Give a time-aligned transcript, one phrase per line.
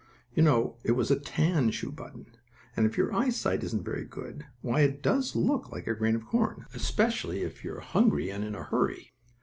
[0.33, 2.25] You know it was a tan shoe button,
[2.75, 6.25] and if your eyesight isn't very good, why it does look like a grain of
[6.25, 9.13] corn, especially if you're very hungry and in a hurry.